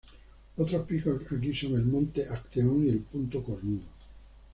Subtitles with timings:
[0.57, 3.85] Otros picos aquí son el monte Acteón y el Punto Cornudo.